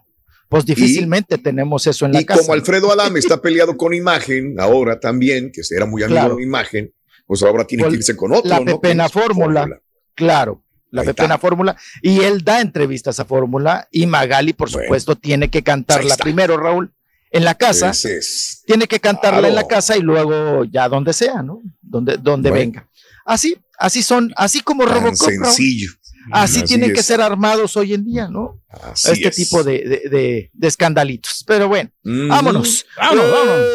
pues 0.48 0.64
difícilmente 0.64 1.36
tenemos 1.38 1.86
eso 1.86 2.06
en 2.06 2.12
la 2.12 2.20
Y 2.22 2.24
casa. 2.24 2.40
como 2.40 2.54
Alfredo 2.54 2.90
Adame 2.90 3.18
está 3.20 3.40
peleado 3.42 3.76
con 3.76 3.92
Imagen, 3.94 4.58
ahora 4.58 4.98
también, 4.98 5.52
que 5.52 5.60
era 5.70 5.86
muy 5.86 6.02
amigo 6.02 6.20
Claro. 6.20 6.36
de 6.36 6.42
Imagen, 6.42 6.92
pues 7.26 7.42
ahora 7.42 7.64
tiene 7.66 7.86
que 7.88 7.94
irse 7.96 8.16
con 8.16 8.32
otro. 8.32 8.48
la 8.48 8.58
¿no? 8.60 8.64
Pepena 8.64 9.08
Con 9.08 9.22
Fórmula, 9.22 9.68
claro, 10.14 10.64
la 10.90 11.02
Pepena. 11.04 11.38
Fórmula, 11.38 11.76
y 12.02 12.20
él 12.20 12.42
da 12.44 12.60
entrevistas 12.60 13.20
a 13.20 13.24
Fórmula, 13.24 13.88
y 13.90 14.06
Magali, 14.06 14.52
por 14.52 14.70
supuesto, 14.70 15.16
tiene 15.16 15.48
que 15.48 15.62
cantarla 15.62 16.16
primero, 16.16 16.56
Raúl, 16.56 16.92
en 17.30 17.44
la 17.44 17.54
casa, 17.54 17.90
es. 17.90 18.62
tiene 18.66 18.86
que 18.88 18.98
cantarla 19.00 19.38
Claro. 19.40 19.48
en 19.48 19.54
la 19.54 19.66
casa 19.68 19.96
y 19.96 20.00
luego 20.00 20.64
ya 20.64 20.88
donde 20.88 21.12
sea, 21.12 21.42
¿no? 21.42 21.62
Donde, 21.80 22.16
donde 22.16 22.50
Bueno. 22.50 22.64
venga. 22.72 22.88
Así, 23.24 23.56
así 23.78 24.02
son, 24.02 24.32
así 24.36 24.60
como 24.62 24.84
Tan 24.84 24.94
Robocop. 24.94 25.28
Raúl. 25.28 25.44
Así, 25.46 25.86
Así 26.32 26.62
tienen 26.62 26.92
que 26.92 27.02
ser 27.02 27.20
armados 27.22 27.76
hoy 27.78 27.94
en 27.94 28.04
día, 28.04 28.28
¿no? 28.28 28.60
Así 28.68 29.12
este 29.12 29.28
es. 29.28 29.36
tipo 29.36 29.64
de, 29.64 29.78
de, 29.78 30.08
de- 30.10 30.50
de 30.52 30.68
escandalitos. 30.68 31.44
Pero 31.46 31.66
bueno, 31.68 31.90
Mm. 32.02 32.28
vámonos. 32.28 32.84
Vámonos, 32.96 33.24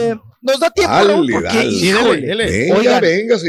Eh, 0.01 0.15
Nos 0.41 0.59
da 0.59 0.69
tiempo, 0.69 0.93
Raúl, 0.93 1.27
Dale, 1.27 1.33
porque, 1.33 1.57
dale. 1.57 1.71
híjole, 1.71 2.35
Venga, 2.35 2.75
oigan, 2.77 3.01
venga, 3.01 3.39
sí. 3.39 3.47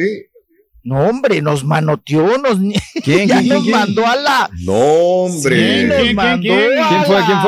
No, 0.87 1.01
hombre, 1.09 1.43
nos 1.43 1.65
manoteó, 1.65 2.39
nos, 2.39 2.59
¿Quién, 3.05 3.29
ya 3.29 3.41
quién, 3.41 3.49
nos 3.49 3.63
quién, 3.65 3.77
mandó 3.77 4.07
a 4.07 4.17
la. 4.17 4.51
No, 4.65 4.73
hombre. 4.73 5.81
Sí, 5.81 5.87
nos 5.87 5.97
¿Quién, 5.97 6.05
quién, 6.07 6.17
mandó 6.17 6.43
quién? 6.43 6.79
a 6.79 6.89
¿Quién 6.89 7.05
fue? 7.05 7.21
la- 7.21 7.27
¿Quién 7.27 7.41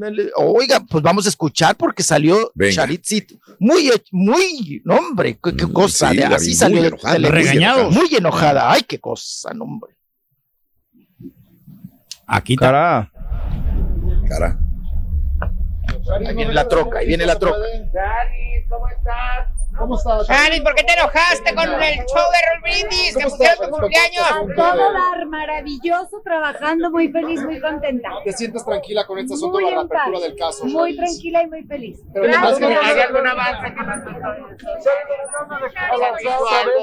fue? 0.00 0.30
Oiga, 0.36 0.84
pues 0.90 1.02
vamos 1.02 1.26
a 1.26 1.28
escuchar 1.28 1.76
porque 1.76 2.02
salió 2.02 2.50
Venga. 2.54 2.72
Charitzi 2.74 3.26
muy, 3.58 3.90
muy, 4.10 4.82
no, 4.84 4.96
hombre, 4.96 5.38
qué, 5.42 5.54
qué 5.54 5.66
Mm, 5.66 5.72
cosa, 5.72 6.10
sí, 6.10 6.16
de- 6.16 6.28
la 6.28 6.36
así 6.36 6.54
salió 6.54 6.78
muy 6.78 6.86
enojada, 6.88 7.14
televisión. 7.14 7.54
muy 7.54 7.62
enojada. 7.64 7.90
muy 7.90 8.14
enojada, 8.16 8.72
ay, 8.72 8.82
qué 8.82 8.98
cosa, 8.98 9.52
no, 9.54 9.64
hombre. 9.64 9.92
Aquí 12.26 12.54
está. 12.54 12.66
Cara. 12.66 13.12
Cara. 14.28 14.58
Ahí 16.26 16.34
viene 16.34 16.52
la 16.52 16.66
troca, 16.68 16.98
ahí 16.98 17.06
viene 17.06 17.26
la 17.26 17.38
troca. 17.38 17.58
¿cómo 18.68 18.88
estás? 18.88 19.59
¿Cómo 19.80 19.96
estás? 19.96 20.28
Ani, 20.28 20.60
¿por 20.60 20.74
qué 20.74 20.84
te 20.84 20.92
enojaste 20.92 21.54
con 21.54 21.64
el 21.64 21.94
show 22.06 22.26
de 22.30 22.38
Roll 22.44 22.62
Brindis 22.62 23.16
que 23.16 23.24
¿Cómo 23.24 23.36
pusieron 23.36 23.64
tu 23.64 23.70
cumpleaños? 23.78 24.30
A 24.30 24.40
todo 24.54 24.92
dar, 24.92 25.26
maravilloso, 25.26 26.20
trabajando, 26.22 26.90
muy 26.90 27.08
feliz, 27.10 27.42
muy 27.42 27.58
contenta. 27.60 28.10
¿Te 28.22 28.32
sientes 28.34 28.62
tranquila 28.64 29.06
con 29.06 29.18
este 29.18 29.34
asunto 29.34 29.56
de 29.58 29.70
la 29.70 29.80
apertura 29.80 30.20
del 30.20 30.36
caso? 30.36 30.66
Muy 30.66 30.94
Charis? 30.96 31.10
tranquila 31.12 31.42
y 31.42 31.46
muy 31.48 31.62
feliz. 31.64 32.00
Pero 32.12 32.26
¿qué 32.26 32.30
Claro, 32.30 32.50
pasa? 32.50 32.66
¿Hay 32.90 33.00
algún 33.00 33.26
avance 33.26 33.74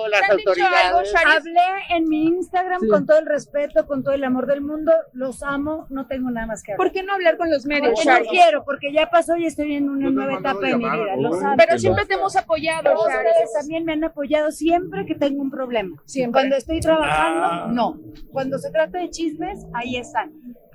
las 0.10 0.22
¿Te 0.28 0.32
autoridades? 0.34 1.14
Hablé 1.26 1.62
en 1.96 2.10
mi 2.10 2.26
Instagram 2.26 2.80
Sí. 2.82 2.88
con 2.90 3.06
todo 3.06 3.20
el 3.20 3.26
respeto, 3.26 3.86
con 3.86 4.04
todo 4.04 4.14
el 4.14 4.24
amor 4.24 4.46
del 4.48 4.62
mundo. 4.62 4.92
Los 5.14 5.44
amo, 5.44 5.86
no 5.90 6.08
tengo 6.08 6.30
nada 6.32 6.48
más 6.48 6.64
que 6.64 6.74
hablar. 6.74 6.86
¿Por 6.88 6.94
qué 6.94 7.04
no 7.04 7.14
hablar 7.14 7.38
con 7.38 7.50
los 7.50 7.66
medios, 7.66 7.94
Porque 7.96 8.10
no 8.10 8.30
quiero, 8.30 8.64
porque 8.66 8.92
ya 8.92 9.10
pasó 9.10 9.36
y 9.38 9.46
estoy 9.46 9.76
en 9.76 9.90
una 9.90 10.10
nueva 10.10 10.34
etapa 10.40 10.60
de 10.60 10.78
mi 10.78 10.90
vida. 10.90 11.16
Pero 11.58 11.78
siempre 11.80 12.06
te 12.06 12.16
hemos 12.16 12.36
apoyado, 12.36 12.87
También 13.60 13.86
me 13.86 13.94
han 13.94 14.04
apoyado 14.04 14.52
siempre 14.52 15.06
que 15.06 15.16
tengo 15.16 15.42
un 15.42 15.50
problema. 15.52 16.02
Siempre. 16.06 16.42
Cuando 16.42 16.56
estoy 16.56 16.80
trabajando, 16.80 17.46
Ah. 17.46 17.70
no. 17.72 18.00
Cuando 18.32 18.58
se 18.58 18.72
trata 18.72 19.00
de 19.00 19.10
chismes, 19.10 19.66
ahí 19.74 19.98
están. 19.98 20.32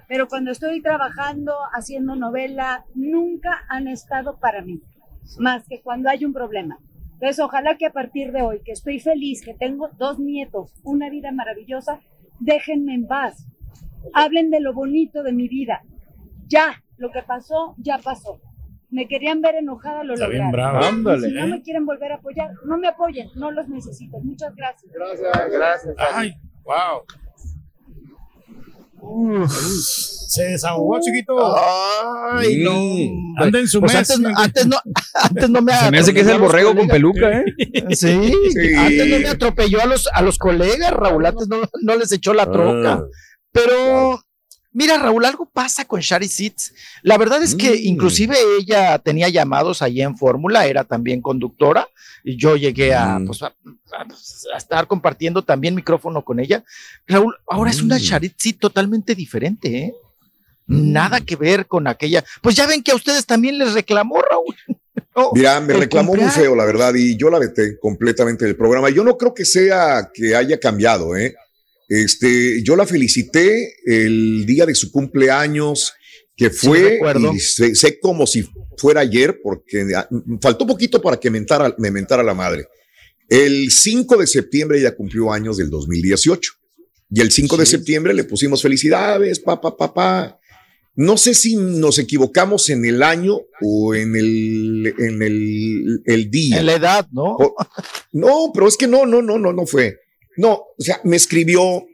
Pero 0.09 0.29
cuando 0.29 0.51
estoy 0.51 0.83
trabajando, 0.83 1.55
haciendo 1.73 2.17
novela, 2.17 2.85
nunca 2.95 3.65
han 3.69 3.89
estado 3.89 4.39
para 4.39 4.63
mí. 4.63 4.83
Más 5.39 5.67
que 5.67 5.81
cuando 5.81 6.11
hay 6.11 6.25
un 6.25 6.33
problema. 6.33 6.79
Entonces, 7.15 7.39
ojalá 7.39 7.77
que 7.77 7.87
a 7.87 7.93
partir 7.93 8.33
de 8.33 8.43
hoy, 8.43 8.61
que 8.65 8.73
estoy 8.73 8.99
feliz, 8.99 9.43
que 9.45 9.55
tengo 9.55 9.89
dos 9.97 10.19
nietos, 10.19 10.73
una 10.83 11.09
vida 11.09 11.31
maravillosa, 11.31 12.01
déjenme 12.41 12.95
en 12.95 13.07
paz. 13.07 13.47
Hablen 14.13 14.51
de 14.51 14.61
lo 14.61 14.75
bonito 14.75 15.23
de 15.23 15.33
mi 15.33 15.47
vida. 15.49 15.83
Ya, 16.49 16.83
lo 16.99 17.11
que 17.13 17.23
pasó, 17.23 17.75
ya 17.79 17.99
pasó. 17.99 18.41
Me 18.93 19.09
querían 19.09 19.41
ver 19.41 19.55
enojada, 19.57 20.05
lo 20.05 20.15
Está 20.15 20.29
bien 20.29 20.45
lograron. 20.45 20.73
brava. 20.75 20.89
Ándale. 20.89 21.29
Si 21.29 21.35
no 21.35 21.47
me 21.49 21.63
quieren 21.63 21.87
volver 21.87 22.13
a 22.13 22.17
apoyar, 22.17 22.51
no 22.67 22.77
me 22.79 22.89
apoyen, 22.89 23.29
no 23.37 23.51
los 23.51 23.67
necesito. 23.69 24.19
Muchas 24.21 24.55
gracias. 24.55 24.93
Gracias, 24.93 25.51
gracias. 25.51 25.95
Ay, 26.15 26.35
wow. 26.63 27.03
Se 29.49 30.45
desahogó, 30.45 31.01
chiquito. 31.01 31.35
Ay, 32.31 32.63
no. 32.63 33.43
Anda 33.43 33.59
en 33.61 33.67
su 33.69 33.81
Pues 33.81 33.95
mes. 33.95 34.11
antes, 34.11 34.21
no- 34.21 34.39
antes 34.39 34.67
no, 34.67 34.77
antes 35.15 35.51
no 35.51 35.63
me 35.63 35.73
Se 35.73 35.91
me 35.91 35.99
hace 35.99 36.15
que 36.15 36.21
es 36.21 36.27
el 36.29 36.39
borrego 36.39 36.75
con 36.77 36.87
peluca, 36.87 37.31
¿eh? 37.41 37.45
Sí, 37.91 38.33
Sí. 38.53 38.75
antes 38.77 39.09
no 39.09 39.19
me 39.19 39.29
atropelló 39.29 39.83
a 39.83 39.87
los, 39.87 40.09
a 40.13 40.23
los 40.23 40.39
colegas, 40.39 40.93
Raúl, 40.93 41.27
antes 41.27 41.49
no, 41.49 41.61
no 41.83 41.97
les 41.97 42.13
echó 42.13 42.33
la 42.35 42.51
troca. 42.51 42.93
Ah, 42.93 43.05
Pero, 43.53 44.21
mira, 44.73 44.99
Raúl, 44.99 45.25
algo 45.25 45.47
pasa 45.47 45.85
con 45.85 46.01
Shari 46.01 46.29
Seeds. 46.29 46.75
La 47.03 47.19
verdad 47.19 47.43
es 47.43 47.55
que 47.55 47.71
Mm. 47.73 47.81
inclusive 47.85 48.37
ella 48.59 48.99
tenía 48.99 49.29
llamados 49.29 49.83
allí 49.83 50.03
en 50.03 50.17
Fórmula, 50.17 50.67
era 50.67 50.85
también 50.85 51.21
conductora, 51.23 51.89
y 52.25 52.37
yo 52.37 52.57
llegué 52.57 52.95
a, 52.95 53.19
Mm. 53.19 53.27
pues, 53.27 53.43
a, 53.43 53.47
a- 53.47 54.55
a 54.55 54.57
estar 54.59 54.87
compartiendo 54.87 55.43
también 55.43 55.75
micrófono 55.75 56.25
con 56.25 56.41
ella. 56.41 56.65
Raúl, 57.07 57.35
ahora 57.49 57.71
es 57.71 57.83
una 57.83 57.97
Mm. 57.97 58.01
Shari 58.01 58.35
Seed 58.37 58.57
totalmente 58.59 59.15
diferente, 59.15 59.79
¿eh? 59.79 59.93
Nada 60.67 61.21
que 61.21 61.37
ver 61.37 61.67
con 61.67 61.87
aquella. 61.89 62.25
Pues 62.41 62.55
ya 62.57 62.67
ven 62.67 62.83
que 62.83 62.93
a 62.93 62.95
ustedes 62.95 63.27
también 63.27 63.59
les 63.59 63.75
reclamó, 63.75 64.21
Raúl. 64.23 64.57
No, 65.15 65.31
Mira, 65.35 65.61
me 65.61 65.75
reclamó 65.75 66.15
muy 66.15 66.31
feo, 66.31 66.57
la 66.57 66.65
verdad, 66.65 66.95
y 66.95 67.19
yo 67.19 67.29
la 67.29 67.39
veté 67.39 67.79
completamente 67.79 68.47
del 68.47 68.57
programa. 68.57 68.89
Yo 68.89 69.05
no 69.05 69.19
creo 69.19 69.35
que 69.35 69.45
sea 69.45 70.09
que 70.15 70.35
haya 70.35 70.59
cambiado, 70.59 71.15
¿eh? 71.17 71.35
Este, 71.95 72.63
yo 72.63 72.75
la 72.75 72.87
felicité 72.87 73.75
el 73.85 74.47
día 74.47 74.65
de 74.65 74.75
su 74.75 74.91
cumpleaños, 74.91 75.93
que 76.35 76.49
Sí, 76.49 76.67
fue, 76.69 76.99
y 77.35 77.39
sé, 77.41 77.75
sé 77.75 78.01
como 78.01 78.27
si 78.27 78.49
fuera 78.79 79.01
ayer, 79.03 79.41
porque 79.43 79.85
ah, 79.95 80.09
faltó 80.41 80.67
poquito 80.67 81.03
para 81.03 81.21
que 81.21 81.31
mentara, 81.31 81.75
me 81.79 81.91
mentara 81.91 82.23
la 82.23 82.33
madre. 82.33 82.67
El 83.29 83.71
5 83.71 84.17
de 84.17 84.27
septiembre 84.27 84.79
ella 84.79 84.97
cumplió 84.97 85.31
años 85.33 85.59
del 85.59 85.69
2018. 85.69 86.53
Y 87.15 87.21
el 87.21 87.31
5 87.31 87.59
de 87.59 87.67
septiembre 87.67 88.15
le 88.15 88.25
pusimos 88.25 88.63
felicidades, 88.63 89.39
papá, 89.41 89.77
papá. 89.77 90.39
No 90.95 91.19
sé 91.19 91.35
si 91.35 91.57
nos 91.57 91.99
equivocamos 91.99 92.71
en 92.71 92.87
el 92.87 93.03
año 93.03 93.39
o 93.61 93.95
en 93.95 94.17
el, 94.17 94.95
en 94.99 95.21
el, 95.23 96.01
el 96.07 96.31
día. 96.31 96.61
En 96.61 96.67
la 96.67 96.75
edad, 96.77 97.07
¿no? 97.13 97.37
O- 97.37 97.55
no, 98.13 98.51
pero 98.55 98.67
es 98.67 98.79
que 98.79 98.87
no, 98.87 99.05
no, 99.05 99.21
no, 99.21 99.39
no, 99.39 99.53
no 99.53 99.67
fue. 99.67 99.99
No, 100.37 100.53
o 100.79 100.83
sea, 100.83 101.01
me 101.05 101.17
escribió 101.17 101.85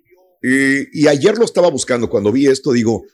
eh, 0.42 0.87
y 0.92 1.07
ayer 1.09 1.37
lo 1.37 1.45
estaba 1.45 1.68
buscando. 1.71 2.09
Cuando 2.09 2.30
vi 2.33 2.47
esto, 2.47 2.73
digo, 2.73 3.04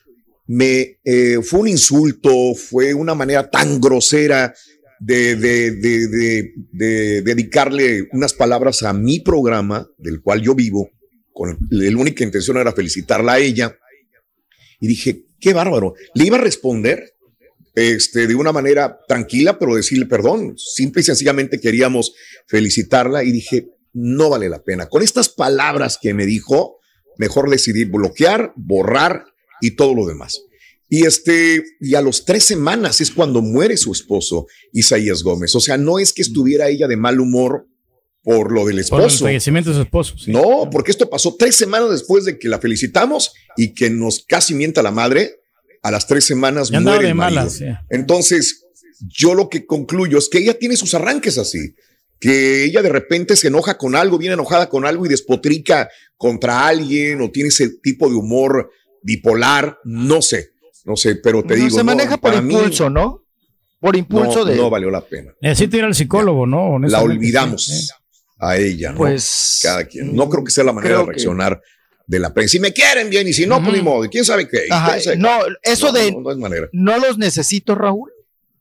me 0.47 0.99
eh, 1.05 1.39
fue 1.43 1.61
un 1.61 1.69
insulto, 1.69 2.55
fue 2.55 2.93
una 2.95 3.15
manera 3.15 3.49
tan 3.51 3.81
grosera 3.81 4.55
de, 5.01 5.37
de, 5.37 5.71
de, 5.73 6.09
de- 6.09 6.53
de 6.73 7.23
dedicarle 7.23 8.09
unas 8.13 8.33
palabras 8.35 8.83
a 8.83 8.93
mi 8.93 9.21
programa, 9.21 9.89
del 9.99 10.21
cual 10.21 10.43
yo 10.43 10.55
vivo, 10.55 10.91
con 11.33 11.59
la 11.71 11.99
única 11.99 12.25
intención 12.25 12.57
era 12.59 12.73
felicitarla 12.73 13.33
a 13.35 13.39
ella. 13.39 13.77
Y 14.81 14.87
dije, 14.87 15.25
qué 15.41 15.53
bárbaro. 15.55 15.95
Le 16.15 16.27
iba 16.27 16.37
a 16.37 16.41
responder 16.41 17.15
este, 17.75 18.27
de 18.27 18.35
una 18.35 18.53
manera 18.53 18.99
tranquila, 19.09 19.59
pero 19.59 19.75
decirle 19.75 20.07
perdón. 20.07 20.55
Simple 20.59 21.01
y 21.01 21.05
sencillamente 21.05 21.59
queríamos 21.59 22.13
felicitarla 22.47 23.25
y 23.25 23.33
dije, 23.33 23.67
no 23.95 24.29
vale 24.31 24.49
la 24.49 24.63
pena. 24.63 24.89
Con 24.89 25.03
estas 25.03 25.29
palabras 25.31 25.99
que 26.01 26.13
me 26.15 26.27
dijo, 26.27 26.79
mejor 27.17 27.49
decidí 27.49 27.85
bloquear, 27.85 28.53
borrar 28.57 29.25
y 29.61 29.73
todo 29.73 29.95
lo 29.95 30.07
demás. 30.07 30.43
Y 30.89 31.07
este, 31.07 31.65
y 31.81 31.95
a 31.95 32.03
los 32.03 32.25
tres 32.25 32.45
semanas 32.45 33.01
es 33.01 33.11
cuando 33.11 33.41
muere 33.41 33.77
su 33.77 33.91
esposo, 33.93 34.47
Isaías 34.73 35.23
Gómez. 35.23 35.55
O 35.55 35.61
sea, 35.61 35.79
no 35.79 35.99
es 35.99 36.13
que 36.13 36.23
estuviera 36.23 36.69
ella 36.69 36.87
de 36.87 36.97
mal 36.97 37.19
humor 37.21 37.67
por 38.23 38.53
lo 38.53 38.61
del 38.67 38.85
Por 38.89 39.01
el 39.01 39.07
esposo. 39.07 39.25
fallecimiento 39.25 39.71
de 39.71 39.77
su 39.77 39.83
esposo. 39.83 40.17
sí. 40.19 40.31
No, 40.31 40.69
porque 40.71 40.91
esto 40.91 41.09
pasó 41.11 41.35
tres 41.39 41.57
semanas 41.57 41.91
después 41.91 42.25
de 42.25 42.39
que 42.39 42.49
la 42.49 42.59
felicitamos 42.59 43.33
y 43.57 43.75
que 43.75 43.91
nos 43.91 44.25
casi 44.27 44.55
mienta 44.55 44.83
la 44.83 44.91
madre. 44.91 45.41
A 45.83 45.91
las 45.91 46.07
tres 46.07 46.25
semanas 46.25 46.71
muere 46.71 47.03
de 47.05 47.09
el 47.11 47.15
marido. 47.15 47.41
malas. 47.41 47.55
sí. 47.59 47.67
Entonces, 47.91 48.65
yo 49.07 49.35
lo 49.35 49.49
que 49.51 49.67
concluyo 49.67 50.17
es 50.17 50.29
que 50.31 50.39
ella 50.39 50.59
tiene 50.59 50.77
sus 50.77 50.95
arranques 50.95 51.37
así. 51.37 51.75
Que 52.21 52.65
ella 52.65 52.81
de 52.83 52.89
repente 52.89 53.37
se 53.37 53.49
enoja 53.49 53.77
con 53.77 53.95
algo, 53.97 54.19
viene 54.19 54.35
enojada 54.35 54.69
con 54.69 54.87
algo 54.87 55.05
y 55.05 55.09
despotrica 55.09 55.89
contra 56.17 56.67
alguien 56.67 57.21
o 57.21 57.31
tiene 57.31 57.49
ese 57.49 57.69
tipo 57.83 58.09
de 58.09 58.15
humor 58.17 58.71
bipolar, 59.03 59.79
no 59.85 60.23
sé, 60.23 60.51
no 60.85 60.97
sé, 60.97 61.17
pero 61.17 61.43
te 61.43 61.57
No, 61.57 61.65
digo. 61.65 61.77
se 61.77 61.85
maneja 61.85 62.17
por 62.17 62.41
mí 62.43 62.55
impulso, 62.55 62.89
¿no? 62.89 63.23
Por 63.81 63.97
impulso 63.97 64.39
no, 64.41 64.45
de. 64.47 64.57
no 64.57 64.71
valió 64.71 64.91
la 64.91 65.03
pena. 65.03 65.35
Necesita 65.43 65.77
ir 65.77 65.85
al 65.85 65.95
psicólogo, 65.95 66.47
¿no? 66.47 66.79
La 66.79 67.03
olvidamos 67.03 67.67
sí. 67.67 67.89
a 68.39 68.57
ella, 68.57 68.93
¿no? 68.93 68.97
Pues, 68.99 69.61
Cada 69.63 69.85
quien. 69.85 70.17
No 70.17 70.31
creo 70.31 70.43
que 70.43 70.51
sea 70.51 70.65
la 70.65 70.73
manera 70.73 70.97
de 70.99 71.05
que- 71.05 71.11
reaccionar 71.11 71.61
de 72.07 72.19
la 72.19 72.33
prensa. 72.33 72.53
Si 72.53 72.61
me 72.61 72.73
quieren 72.73 73.11
bien 73.11 73.29
y 73.29 73.33
si 73.35 73.47
no, 73.47 73.63
pues 73.63 73.77
ni 73.77 73.83
modo. 73.83 74.09
¿Quién 74.09 74.25
sabe 74.25 74.49
qué? 74.49 74.63
Ajá, 74.71 74.93
¿Quién 74.93 75.03
sabe? 75.03 75.17
no, 75.19 75.39
eso 75.63 75.93
de- 75.93 76.13
No, 76.13 76.21
no 76.23 76.31
es 76.31 76.39
manera. 76.39 76.69
No 76.73 76.97
los 76.99 77.19
necesito, 77.19 77.75
Raúl. 77.75 78.11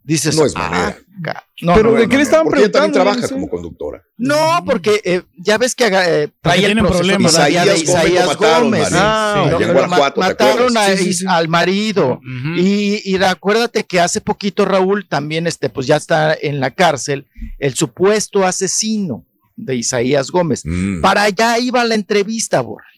Dices, 0.04 0.36
No 0.36 0.46
es 0.46 0.54
ah, 0.56 0.70
manera. 0.70 1.44
no, 1.62 1.74
Pero 1.76 1.92
no, 1.92 1.98
¿de 1.98 2.04
no, 2.04 2.10
qué 2.10 2.18
le 2.18 2.24
estaban 2.24 2.46
Porque 2.46 2.60
ella 2.62 2.72
también 2.72 2.92
preguntando, 2.92 3.18
trabaja 3.20 3.34
como 3.34 3.50
conductora. 3.50 4.04
No, 4.18 4.64
porque 4.66 5.02
eh, 5.06 5.22
ya 5.38 5.58
ves 5.58 5.76
que 5.76 5.86
eh, 5.88 6.30
trae 6.42 6.66
el 6.66 6.76
de 6.76 7.24
Isaías 7.24 8.36
Gómez 8.36 8.92
mataron, 8.92 10.74
Gómez. 10.74 11.24
Ah, 11.26 11.38
al 11.38 11.48
marido. 11.48 12.20
y, 12.58 13.02
y 13.10 13.24
acuérdate 13.24 13.86
que 13.86 14.02
hace 14.02 14.20
poquito 14.20 14.66
Raúl 14.66 15.08
también 15.08 15.48
este, 15.48 15.70
pues 15.70 15.88
ya 15.88 15.96
está 15.96 16.34
en 16.34 16.60
la 16.60 16.72
cárcel 16.72 17.28
el 17.60 17.74
supuesto 17.76 18.46
asesino 18.46 19.26
de 19.56 19.76
Isaías 19.76 20.32
Gómez. 20.32 20.64
Mm. 20.66 21.02
Para 21.02 21.24
allá 21.24 21.60
iba 21.60 21.84
la 21.86 21.96
entrevista, 21.96 22.62
Borre. 22.62 22.93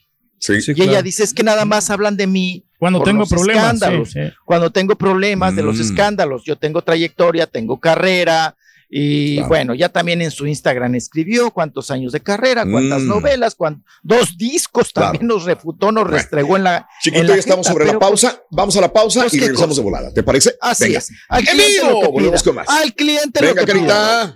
Sí, 0.45 0.71
y 0.75 0.81
ella 0.83 1.01
dice, 1.01 1.23
es 1.23 1.33
que 1.33 1.43
nada 1.43 1.65
más 1.65 1.89
hablan 1.89 2.17
de 2.17 2.27
mí. 2.27 2.63
Cuando 2.77 2.99
por 2.99 3.07
tengo 3.07 3.19
los 3.21 3.29
problemas, 3.29 3.63
escándalos. 3.75 4.11
sí, 4.11 4.19
sí. 4.25 4.33
Cuando 4.45 4.71
tengo 4.71 4.95
problemas 4.95 5.55
de 5.55 5.63
los 5.63 5.77
Mm. 5.77 5.81
escándalos. 5.81 6.43
Yo 6.45 6.57
tengo 6.57 6.81
trayectoria, 6.83 7.47
tengo 7.47 7.79
carrera. 7.79 8.55
Y 8.87 9.35
Claro. 9.37 9.47
bueno, 9.49 9.73
ya 9.73 9.89
también 9.89 10.21
en 10.21 10.29
su 10.29 10.45
Instagram 10.45 10.93
escribió 10.93 11.49
cuántos 11.49 11.89
años 11.89 12.11
de 12.13 12.19
carrera, 12.19 12.65
cuántas 12.69 13.01
Mm. 13.01 13.07
novelas, 13.07 13.55
cuán- 13.55 13.83
dos 14.03 14.37
discos 14.37 14.93
también 14.93 15.25
nos 15.25 15.43
refutó, 15.45 15.91
nos 15.91 16.07
restregó 16.07 16.55
en 16.57 16.63
la. 16.65 16.77
en 16.77 16.83
Chiquito, 17.01 17.23
la 17.23 17.33
ya 17.33 17.39
estamos 17.39 17.65
jeta, 17.65 17.73
sobre 17.73 17.85
la 17.85 17.91
pero, 17.93 17.99
pues, 17.99 18.09
pausa. 18.21 18.41
Vamos 18.51 18.77
a 18.77 18.81
la 18.81 18.93
pausa 18.93 19.21
pues, 19.21 19.33
y 19.33 19.39
regresamos 19.39 19.69
cosa. 19.69 19.81
de 19.81 19.83
volada. 19.83 20.13
¿Te 20.13 20.21
parece? 20.21 20.55
Así 20.61 20.83
Venga. 20.85 20.99
es. 20.99 21.09
Al 21.27 21.39
¡En 21.39 21.45
cliente 21.47 21.81
vivo! 21.87 22.11
Volvemos 22.11 22.43
con 22.43 22.55
más. 22.55 22.69
Al 22.69 22.93
cliente 22.93 23.39
Venga, 23.41 23.61
lo 23.61 23.67
que 23.67 23.73
pida. 23.73 24.35